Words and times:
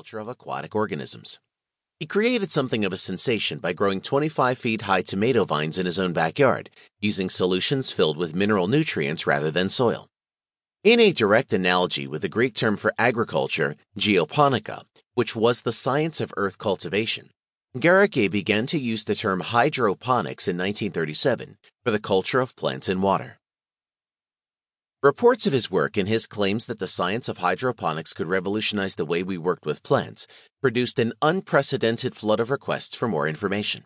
culture 0.00 0.18
of 0.18 0.28
aquatic 0.28 0.74
organisms. 0.74 1.38
He 1.98 2.06
created 2.06 2.50
something 2.50 2.86
of 2.86 2.92
a 2.94 2.96
sensation 2.96 3.58
by 3.58 3.74
growing 3.74 4.00
25 4.00 4.56
feet 4.56 4.82
high 4.82 5.02
tomato 5.02 5.44
vines 5.44 5.76
in 5.76 5.84
his 5.84 5.98
own 5.98 6.14
backyard, 6.14 6.70
using 7.02 7.28
solutions 7.28 7.92
filled 7.92 8.16
with 8.16 8.34
mineral 8.34 8.66
nutrients 8.66 9.26
rather 9.26 9.50
than 9.50 9.68
soil. 9.68 10.06
In 10.82 11.00
a 11.00 11.12
direct 11.12 11.52
analogy 11.52 12.06
with 12.06 12.22
the 12.22 12.30
Greek 12.30 12.54
term 12.54 12.78
for 12.78 12.94
agriculture, 12.96 13.76
geoponika, 13.98 14.84
which 15.12 15.36
was 15.36 15.60
the 15.60 15.78
science 15.84 16.22
of 16.22 16.32
earth 16.38 16.56
cultivation, 16.56 17.28
Gericke 17.76 18.30
began 18.30 18.64
to 18.68 18.78
use 18.78 19.04
the 19.04 19.14
term 19.14 19.40
hydroponics 19.40 20.48
in 20.48 20.56
1937 20.56 21.58
for 21.84 21.90
the 21.90 22.00
culture 22.00 22.40
of 22.40 22.56
plants 22.56 22.88
in 22.88 23.02
water. 23.02 23.39
Reports 25.02 25.46
of 25.46 25.54
his 25.54 25.70
work 25.70 25.96
and 25.96 26.06
his 26.06 26.26
claims 26.26 26.66
that 26.66 26.78
the 26.78 26.86
science 26.86 27.30
of 27.30 27.38
hydroponics 27.38 28.12
could 28.12 28.26
revolutionize 28.26 28.96
the 28.96 29.06
way 29.06 29.22
we 29.22 29.38
worked 29.38 29.64
with 29.64 29.82
plants 29.82 30.26
produced 30.60 30.98
an 30.98 31.14
unprecedented 31.22 32.14
flood 32.14 32.38
of 32.38 32.50
requests 32.50 32.94
for 32.94 33.08
more 33.08 33.26
information. 33.26 33.84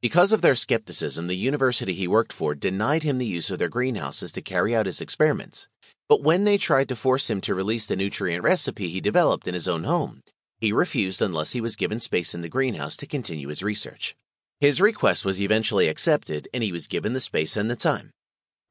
Because 0.00 0.32
of 0.32 0.40
their 0.40 0.54
skepticism, 0.54 1.26
the 1.26 1.36
university 1.36 1.92
he 1.92 2.08
worked 2.08 2.32
for 2.32 2.54
denied 2.54 3.02
him 3.02 3.18
the 3.18 3.26
use 3.26 3.50
of 3.50 3.58
their 3.58 3.68
greenhouses 3.68 4.32
to 4.32 4.40
carry 4.40 4.74
out 4.74 4.86
his 4.86 5.02
experiments. 5.02 5.68
But 6.08 6.22
when 6.22 6.44
they 6.44 6.56
tried 6.56 6.88
to 6.88 6.96
force 6.96 7.28
him 7.28 7.42
to 7.42 7.54
release 7.54 7.84
the 7.84 7.94
nutrient 7.94 8.42
recipe 8.42 8.88
he 8.88 9.02
developed 9.02 9.46
in 9.46 9.52
his 9.52 9.68
own 9.68 9.84
home, 9.84 10.22
he 10.62 10.72
refused 10.72 11.20
unless 11.20 11.52
he 11.52 11.60
was 11.60 11.76
given 11.76 12.00
space 12.00 12.34
in 12.34 12.40
the 12.40 12.48
greenhouse 12.48 12.96
to 12.96 13.06
continue 13.06 13.48
his 13.48 13.62
research. 13.62 14.14
His 14.60 14.80
request 14.80 15.26
was 15.26 15.42
eventually 15.42 15.88
accepted 15.88 16.48
and 16.54 16.62
he 16.62 16.72
was 16.72 16.86
given 16.86 17.12
the 17.12 17.20
space 17.20 17.54
and 17.54 17.68
the 17.68 17.76
time. 17.76 18.12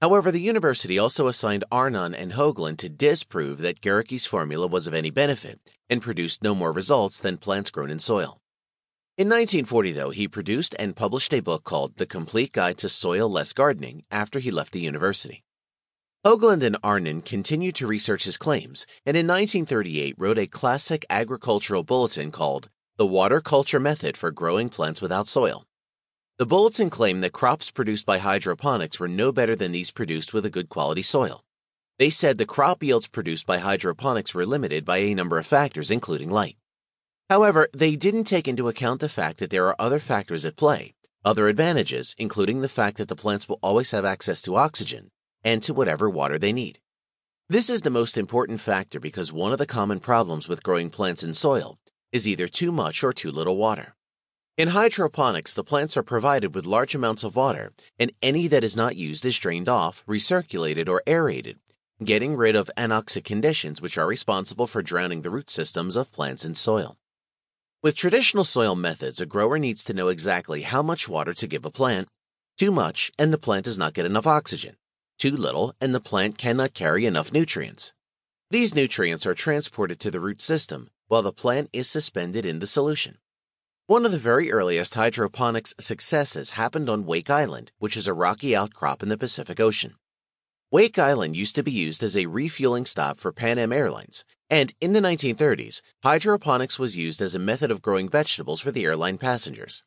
However, 0.04 0.34
the 0.34 0.42
university 0.42 1.00
also 1.00 1.28
assigned 1.28 1.64
Arnon 1.72 2.14
and 2.14 2.34
Hoagland 2.34 2.76
to 2.80 2.90
disprove 2.90 3.60
that 3.60 3.80
Gericke's 3.80 4.26
formula 4.26 4.68
was 4.68 4.86
of 4.86 4.94
any 4.94 5.12
benefit 5.12 5.62
and 5.90 6.02
produced 6.02 6.44
no 6.44 6.54
more 6.54 6.74
results 6.74 7.22
than 7.22 7.38
plants 7.38 7.72
grown 7.72 7.90
in 7.90 8.00
soil. 8.00 8.42
In 9.18 9.30
1940, 9.30 9.94
though, 9.94 10.10
he 10.10 10.28
produced 10.28 10.76
and 10.78 10.94
published 10.94 11.34
a 11.34 11.40
book 11.40 11.64
called 11.64 11.96
The 11.96 12.06
Complete 12.06 12.52
Guide 12.52 12.78
to 12.80 12.90
Soil 12.90 13.30
Less 13.30 13.54
Gardening 13.54 14.02
after 14.12 14.40
he 14.40 14.52
left 14.52 14.74
the 14.74 14.82
university. 14.82 15.46
Hoagland 16.26 16.64
and 16.64 16.76
Arnon 16.84 17.22
continued 17.22 17.76
to 17.76 17.88
research 17.88 18.26
his 18.26 18.36
claims, 18.36 18.86
and 19.06 19.16
in 19.16 19.26
1938 19.26 20.16
wrote 20.18 20.38
a 20.38 20.48
classic 20.48 21.06
agricultural 21.10 21.84
bulletin 21.84 22.30
called 22.30 22.68
The 22.98 23.08
Water 23.08 23.40
Culture 23.40 23.80
Method 23.80 24.18
for 24.18 24.32
Growing 24.32 24.68
Plants 24.68 25.02
Without 25.02 25.30
Soil. 25.30 25.64
The 26.40 26.48
bulletin 26.48 26.90
claimed 26.90 27.24
that 27.24 27.32
crops 27.32 27.70
produced 27.70 28.08
by 28.08 28.18
hydroponics 28.18 29.00
were 29.00 29.08
no 29.08 29.32
better 29.32 29.56
than 29.56 29.72
these 29.72 29.92
produced 29.92 30.34
with 30.34 30.48
a 30.48 30.50
good 30.50 30.68
quality 30.68 31.04
soil. 31.04 31.44
They 32.00 32.10
said 32.10 32.40
the 32.40 32.46
crop 32.48 32.82
yields 32.82 33.08
produced 33.08 33.46
by 33.46 33.60
hydroponics 33.60 34.34
were 34.34 34.44
limited 34.44 34.84
by 34.84 34.98
a 34.98 35.14
number 35.14 35.38
of 35.38 35.46
factors, 35.46 35.92
including 35.92 36.32
light. 36.32 36.58
However, 37.30 37.70
they 37.72 37.96
didn't 37.96 38.24
take 38.24 38.48
into 38.48 38.68
account 38.68 39.00
the 39.00 39.10
fact 39.10 39.38
that 39.38 39.52
there 39.52 39.68
are 39.68 39.76
other 39.78 40.00
factors 40.00 40.44
at 40.44 40.56
play, 40.56 40.96
other 41.24 41.48
advantages, 41.48 42.16
including 42.18 42.62
the 42.62 42.68
fact 42.68 42.98
that 42.98 43.10
the 43.10 43.16
plants 43.16 43.48
will 43.48 43.60
always 43.62 43.92
have 43.92 44.04
access 44.04 44.42
to 44.42 44.56
oxygen, 44.56 45.12
and 45.44 45.62
to 45.62 45.72
whatever 45.72 46.10
water 46.10 46.40
they 46.40 46.52
need. 46.52 46.80
This 47.48 47.70
is 47.70 47.82
the 47.82 47.92
most 47.92 48.18
important 48.18 48.60
factor 48.60 49.00
because 49.00 49.32
one 49.32 49.52
of 49.52 49.60
the 49.60 49.68
common 49.68 50.00
problems 50.00 50.50
with 50.50 50.64
growing 50.64 50.90
plants 50.90 51.24
in 51.24 51.36
soil 51.36 51.78
is 52.12 52.28
either 52.28 52.48
too 52.48 52.72
much 52.72 53.04
or 53.04 53.14
too 53.14 53.30
little 53.30 53.56
water. 53.56 53.96
In 54.56 54.70
hydroponics, 54.70 55.54
the 55.54 55.64
plants 55.64 55.98
are 55.98 56.04
provided 56.04 56.54
with 56.54 56.66
large 56.66 56.94
amounts 56.94 57.24
of 57.24 57.36
water, 57.36 57.74
and 57.98 58.12
any 58.22 58.48
that 58.48 58.64
is 58.64 58.76
not 58.76 58.96
used 58.96 59.26
is 59.26 59.40
drained 59.40 59.68
off, 59.68 60.06
recirculated, 60.06 60.88
or 60.88 61.02
aerated, 61.08 61.58
getting 62.04 62.36
rid 62.36 62.56
of 62.56 62.70
anoxic 62.78 63.24
conditions 63.24 63.82
which 63.82 63.98
are 63.98 64.06
responsible 64.06 64.68
for 64.68 64.84
drowning 64.84 65.24
the 65.24 65.32
root 65.32 65.50
systems 65.50 65.96
of 65.96 66.14
plants 66.14 66.46
in 66.46 66.54
soil. 66.54 66.98
With 67.82 67.96
traditional 67.96 68.44
soil 68.44 68.76
methods, 68.76 69.20
a 69.20 69.26
grower 69.26 69.58
needs 69.58 69.84
to 69.86 69.94
know 69.94 70.10
exactly 70.10 70.62
how 70.62 70.84
much 70.84 71.10
water 71.10 71.34
to 71.34 71.48
give 71.48 71.66
a 71.66 71.72
plant. 71.72 72.08
Too 72.58 72.72
much, 72.72 73.12
and 73.18 73.34
the 73.34 73.40
plant 73.40 73.66
does 73.66 73.80
not 73.80 73.94
get 73.94 74.06
enough 74.06 74.28
oxygen 74.28 74.76
too 75.24 75.38
little, 75.38 75.74
and 75.80 75.96
the 75.96 76.02
plant 76.02 76.38
cannot 76.38 76.74
carry 76.74 77.06
enough 77.06 77.32
nutrients. 77.32 77.94
These 78.52 78.76
nutrients 78.76 79.26
are 79.26 79.34
transported 79.34 79.98
to 80.02 80.12
the 80.12 80.20
root 80.20 80.42
system 80.42 80.90
while 81.08 81.22
the 81.22 81.32
plant 81.32 81.70
is 81.72 81.90
suspended 81.90 82.46
in 82.46 82.60
the 82.60 82.68
solution. 82.68 83.20
One 83.88 84.06
of 84.06 84.14
the 84.14 84.18
very 84.18 84.50
earliest 84.50 84.96
hydroponics 84.96 85.74
successes 85.78 86.52
happened 86.52 86.90
on 86.90 87.06
Wake 87.06 87.30
Island, 87.30 87.74
which 87.80 87.98
is 87.98 88.08
a 88.08 88.14
rocky 88.14 88.56
outcrop 88.56 89.04
in 89.04 89.10
the 89.10 89.18
Pacific 89.18 89.60
Ocean. 89.60 89.96
Wake 90.72 90.98
Island 90.98 91.36
used 91.36 91.54
to 91.58 91.64
be 91.64 91.72
used 91.72 92.02
as 92.02 92.16
a 92.16 92.28
refueling 92.28 92.86
stop 92.86 93.18
for 93.18 93.34
Pan 93.34 93.60
Am 93.60 93.74
Airlines, 93.74 94.24
and 94.50 94.74
in 94.80 94.94
the 94.94 95.02
1930s, 95.02 95.82
hydroponics 96.02 96.80
was 96.80 96.96
used 96.96 97.22
as 97.22 97.36
a 97.36 97.40
method 97.40 97.72
of 97.72 97.82
growing 97.82 98.08
vegetables 98.08 98.62
for 98.62 98.72
the 98.72 98.86
airline 98.86 99.18
passengers. 99.18 99.84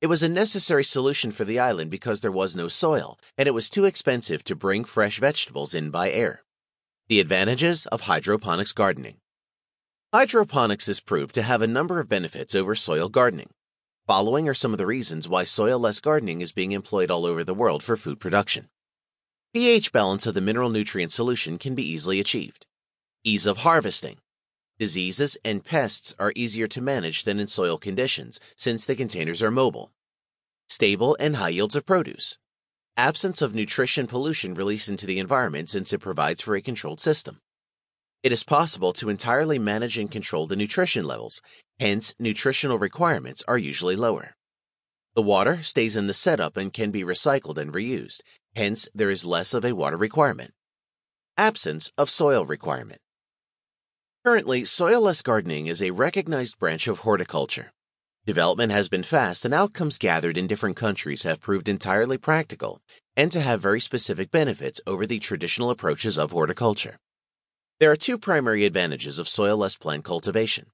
It 0.00 0.06
was 0.06 0.22
a 0.22 0.28
necessary 0.30 0.82
solution 0.82 1.30
for 1.30 1.44
the 1.44 1.60
island 1.60 1.90
because 1.90 2.22
there 2.22 2.32
was 2.32 2.56
no 2.56 2.68
soil, 2.68 3.18
and 3.36 3.46
it 3.46 3.52
was 3.52 3.68
too 3.68 3.84
expensive 3.84 4.42
to 4.44 4.56
bring 4.56 4.84
fresh 4.84 5.20
vegetables 5.20 5.74
in 5.74 5.90
by 5.90 6.10
air. 6.10 6.44
The 7.08 7.20
advantages 7.20 7.84
of 7.92 8.00
hydroponics 8.02 8.72
gardening. 8.72 9.18
Hydroponics 10.14 10.86
is 10.86 11.00
proved 11.00 11.34
to 11.34 11.42
have 11.42 11.60
a 11.60 11.66
number 11.66 11.98
of 11.98 12.08
benefits 12.08 12.54
over 12.54 12.76
soil 12.76 13.08
gardening. 13.08 13.50
Following 14.06 14.48
are 14.48 14.54
some 14.54 14.70
of 14.70 14.78
the 14.78 14.86
reasons 14.86 15.28
why 15.28 15.42
soil-less 15.42 15.98
gardening 15.98 16.40
is 16.40 16.52
being 16.52 16.70
employed 16.70 17.10
all 17.10 17.26
over 17.26 17.42
the 17.42 17.52
world 17.52 17.82
for 17.82 17.96
food 17.96 18.20
production. 18.20 18.68
pH 19.52 19.90
balance 19.90 20.24
of 20.24 20.34
the 20.34 20.40
mineral 20.40 20.70
nutrient 20.70 21.10
solution 21.10 21.58
can 21.58 21.74
be 21.74 21.82
easily 21.82 22.20
achieved. 22.20 22.64
Ease 23.24 23.44
of 23.44 23.58
harvesting. 23.66 24.18
Diseases 24.78 25.36
and 25.44 25.64
pests 25.64 26.14
are 26.16 26.32
easier 26.36 26.68
to 26.68 26.80
manage 26.80 27.24
than 27.24 27.40
in 27.40 27.48
soil 27.48 27.76
conditions 27.76 28.38
since 28.54 28.86
the 28.86 28.94
containers 28.94 29.42
are 29.42 29.50
mobile. 29.50 29.90
Stable 30.68 31.16
and 31.18 31.34
high 31.34 31.48
yields 31.48 31.74
of 31.74 31.84
produce. 31.84 32.38
Absence 32.96 33.42
of 33.42 33.52
nutrition 33.52 34.06
pollution 34.06 34.54
released 34.54 34.88
into 34.88 35.06
the 35.06 35.18
environment 35.18 35.70
since 35.70 35.92
it 35.92 35.98
provides 35.98 36.40
for 36.40 36.54
a 36.54 36.62
controlled 36.62 37.00
system. 37.00 37.40
It 38.24 38.32
is 38.32 38.42
possible 38.42 38.94
to 38.94 39.10
entirely 39.10 39.58
manage 39.58 39.98
and 39.98 40.10
control 40.10 40.46
the 40.46 40.56
nutrition 40.56 41.04
levels, 41.04 41.42
hence, 41.78 42.14
nutritional 42.18 42.78
requirements 42.78 43.42
are 43.46 43.58
usually 43.58 43.96
lower. 43.96 44.34
The 45.14 45.20
water 45.20 45.62
stays 45.62 45.94
in 45.94 46.06
the 46.06 46.14
setup 46.14 46.56
and 46.56 46.72
can 46.72 46.90
be 46.90 47.04
recycled 47.04 47.58
and 47.58 47.70
reused, 47.70 48.22
hence, 48.56 48.88
there 48.94 49.10
is 49.10 49.26
less 49.26 49.52
of 49.52 49.62
a 49.62 49.74
water 49.74 49.98
requirement. 49.98 50.52
Absence 51.36 51.92
of 51.98 52.08
soil 52.08 52.46
requirement. 52.46 53.02
Currently, 54.24 54.64
soil-less 54.64 55.20
gardening 55.20 55.66
is 55.66 55.82
a 55.82 55.90
recognized 55.90 56.58
branch 56.58 56.88
of 56.88 57.00
horticulture. 57.00 57.72
Development 58.24 58.72
has 58.72 58.88
been 58.88 59.02
fast 59.02 59.44
and 59.44 59.52
outcomes 59.52 59.98
gathered 59.98 60.38
in 60.38 60.46
different 60.46 60.76
countries 60.76 61.24
have 61.24 61.42
proved 61.42 61.68
entirely 61.68 62.16
practical 62.16 62.80
and 63.18 63.30
to 63.32 63.42
have 63.42 63.60
very 63.60 63.82
specific 63.82 64.30
benefits 64.30 64.80
over 64.86 65.06
the 65.06 65.18
traditional 65.18 65.68
approaches 65.68 66.16
of 66.16 66.32
horticulture. 66.32 66.96
There 67.80 67.90
are 67.90 67.96
two 67.96 68.18
primary 68.18 68.64
advantages 68.66 69.18
of 69.18 69.26
soil-less 69.26 69.76
plant 69.76 70.04
cultivation. 70.04 70.66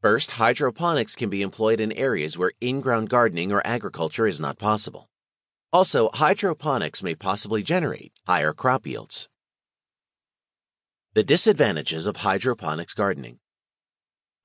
First, 0.00 0.32
hydroponics 0.32 1.16
can 1.16 1.28
be 1.28 1.42
employed 1.42 1.80
in 1.80 1.90
areas 1.90 2.38
where 2.38 2.52
in-ground 2.60 3.08
gardening 3.08 3.50
or 3.50 3.60
agriculture 3.66 4.28
is 4.28 4.38
not 4.38 4.56
possible. 4.56 5.10
Also, 5.72 6.10
hydroponics 6.14 7.02
may 7.02 7.16
possibly 7.16 7.64
generate 7.64 8.12
higher 8.28 8.52
crop 8.52 8.86
yields. 8.86 9.28
The 11.14 11.24
disadvantages 11.24 12.06
of 12.06 12.18
hydroponics 12.18 12.94
gardening. 12.94 13.40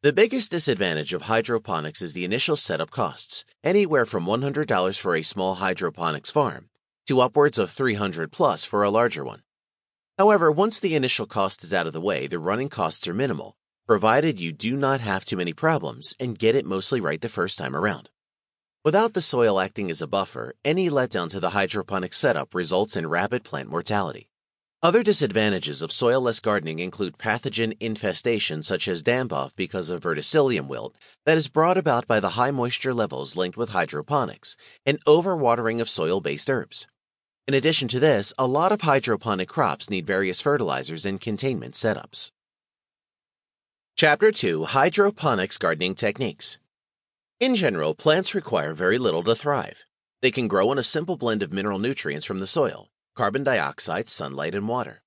The 0.01 0.13
biggest 0.13 0.49
disadvantage 0.49 1.13
of 1.13 1.23
hydroponics 1.23 2.01
is 2.01 2.13
the 2.13 2.25
initial 2.25 2.55
setup 2.55 2.89
costs, 2.89 3.45
anywhere 3.63 4.07
from 4.07 4.25
$100 4.25 4.99
for 4.99 5.15
a 5.15 5.21
small 5.21 5.55
hydroponics 5.55 6.31
farm 6.31 6.69
to 7.05 7.21
upwards 7.21 7.59
of 7.59 7.69
300 7.69 8.31
plus 8.31 8.65
for 8.65 8.81
a 8.81 8.89
larger 8.89 9.23
one. 9.23 9.41
However, 10.19 10.51
once 10.51 10.81
the 10.81 10.95
initial 10.95 11.25
cost 11.25 11.63
is 11.63 11.73
out 11.73 11.87
of 11.87 11.93
the 11.93 12.01
way, 12.01 12.27
the 12.27 12.39
running 12.39 12.67
costs 12.67 13.07
are 13.07 13.13
minimal, 13.13 13.55
provided 13.87 14.37
you 14.37 14.51
do 14.51 14.75
not 14.75 14.99
have 14.99 15.23
too 15.23 15.37
many 15.37 15.53
problems 15.53 16.13
and 16.19 16.37
get 16.37 16.55
it 16.55 16.65
mostly 16.65 16.99
right 16.99 17.21
the 17.21 17.29
first 17.29 17.57
time 17.57 17.73
around. 17.73 18.09
Without 18.83 19.13
the 19.13 19.21
soil 19.21 19.61
acting 19.61 19.89
as 19.89 20.01
a 20.01 20.07
buffer, 20.07 20.55
any 20.65 20.89
letdown 20.89 21.29
to 21.29 21.39
the 21.39 21.51
hydroponic 21.51 22.13
setup 22.13 22.53
results 22.53 22.97
in 22.97 23.07
rapid 23.07 23.45
plant 23.45 23.69
mortality. 23.69 24.27
Other 24.83 25.03
disadvantages 25.03 25.81
of 25.81 25.89
soil-less 25.89 26.41
gardening 26.41 26.79
include 26.79 27.17
pathogen 27.17 27.77
infestation 27.79 28.61
such 28.61 28.89
as 28.89 29.01
damp-off 29.01 29.55
because 29.55 29.89
of 29.89 30.01
verticillium 30.01 30.67
wilt 30.67 30.97
that 31.25 31.37
is 31.37 31.47
brought 31.47 31.77
about 31.77 32.07
by 32.07 32.19
the 32.19 32.31
high 32.31 32.51
moisture 32.51 32.93
levels 32.93 33.37
linked 33.37 33.55
with 33.55 33.69
hydroponics 33.69 34.57
and 34.85 35.01
overwatering 35.05 35.79
of 35.79 35.87
soil-based 35.87 36.49
herbs. 36.49 36.87
In 37.49 37.55
addition 37.55 37.87
to 37.87 37.99
this, 37.99 38.31
a 38.37 38.45
lot 38.45 38.71
of 38.71 38.81
hydroponic 38.81 39.49
crops 39.49 39.89
need 39.89 40.05
various 40.05 40.39
fertilizers 40.39 41.03
and 41.03 41.19
containment 41.19 41.73
setups. 41.73 42.29
Chapter 43.97 44.31
2 44.31 44.65
Hydroponics 44.65 45.57
Gardening 45.57 45.95
Techniques 45.95 46.59
In 47.39 47.55
general, 47.55 47.95
plants 47.95 48.35
require 48.35 48.73
very 48.73 48.99
little 48.99 49.23
to 49.23 49.33
thrive. 49.33 49.87
They 50.21 50.29
can 50.29 50.47
grow 50.47 50.69
on 50.69 50.77
a 50.77 50.83
simple 50.83 51.17
blend 51.17 51.41
of 51.41 51.51
mineral 51.51 51.79
nutrients 51.79 52.23
from 52.23 52.39
the 52.39 52.45
soil, 52.45 52.89
carbon 53.15 53.43
dioxide, 53.43 54.09
sunlight, 54.09 54.53
and 54.53 54.67
water. 54.67 55.01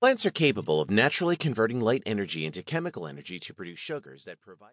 Plants 0.00 0.24
are 0.24 0.30
capable 0.30 0.80
of 0.80 0.88
naturally 0.88 1.36
converting 1.36 1.82
light 1.82 2.02
energy 2.06 2.46
into 2.46 2.62
chemical 2.62 3.06
energy 3.06 3.38
to 3.40 3.52
produce 3.52 3.80
sugars 3.80 4.24
that 4.24 4.40
provide 4.40 4.64